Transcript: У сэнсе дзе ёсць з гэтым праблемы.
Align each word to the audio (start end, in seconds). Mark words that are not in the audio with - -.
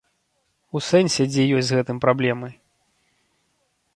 У 0.77 0.79
сэнсе 0.89 1.23
дзе 1.33 1.43
ёсць 1.59 1.69
з 1.69 1.77
гэтым 1.79 1.97
праблемы. 2.07 2.49